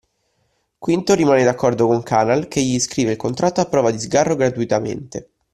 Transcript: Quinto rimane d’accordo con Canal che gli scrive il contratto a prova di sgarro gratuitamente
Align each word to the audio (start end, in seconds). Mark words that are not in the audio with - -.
Quinto 0.79 1.13
rimane 1.13 1.43
d’accordo 1.43 1.85
con 1.85 2.01
Canal 2.01 2.47
che 2.47 2.59
gli 2.59 2.79
scrive 2.79 3.11
il 3.11 3.17
contratto 3.17 3.61
a 3.61 3.65
prova 3.65 3.91
di 3.91 3.99
sgarro 3.99 4.33
gratuitamente 4.35 5.33